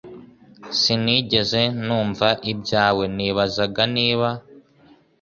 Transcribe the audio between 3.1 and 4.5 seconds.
Nibazaga niba